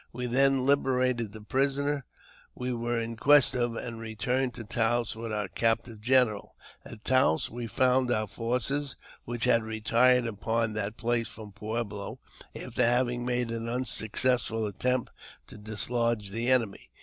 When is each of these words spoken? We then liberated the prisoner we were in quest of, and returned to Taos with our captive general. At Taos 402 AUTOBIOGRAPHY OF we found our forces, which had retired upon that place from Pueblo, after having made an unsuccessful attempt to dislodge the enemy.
We 0.11 0.25
then 0.25 0.65
liberated 0.65 1.31
the 1.31 1.41
prisoner 1.41 2.05
we 2.55 2.73
were 2.73 2.97
in 2.97 3.17
quest 3.17 3.53
of, 3.53 3.75
and 3.75 3.99
returned 3.99 4.55
to 4.55 4.63
Taos 4.63 5.15
with 5.15 5.31
our 5.31 5.47
captive 5.47 6.01
general. 6.01 6.55
At 6.83 7.03
Taos 7.03 7.45
402 7.45 7.45
AUTOBIOGRAPHY 7.45 7.47
OF 7.47 7.51
we 7.51 7.67
found 7.67 8.11
our 8.11 8.27
forces, 8.27 8.95
which 9.25 9.43
had 9.43 9.61
retired 9.61 10.25
upon 10.25 10.73
that 10.73 10.97
place 10.97 11.27
from 11.27 11.51
Pueblo, 11.51 12.17
after 12.55 12.83
having 12.83 13.25
made 13.27 13.51
an 13.51 13.69
unsuccessful 13.69 14.65
attempt 14.65 15.11
to 15.45 15.59
dislodge 15.59 16.31
the 16.31 16.49
enemy. 16.49 16.89